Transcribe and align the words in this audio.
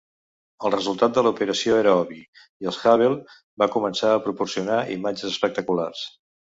El 0.69 0.71
resultat 0.75 1.13
de 1.19 1.23
l'operació 1.27 1.77
era 1.83 1.93
obvi, 1.99 2.19
i 2.65 2.71
el 2.73 2.81
Hubble 2.81 3.13
va 3.65 3.71
començar 3.79 4.13
a 4.17 4.27
proporcionar 4.29 4.85
imatges 4.99 5.33
espectaculars. 5.37 6.07